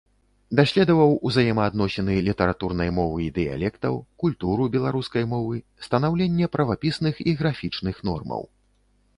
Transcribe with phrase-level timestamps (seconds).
[0.59, 5.55] Даследаваў узаемаадносіны літаратурнай мовы і дыялектаў, культуру беларускай мовы,
[5.89, 8.41] станаўленне правапісных і графічных нормаў.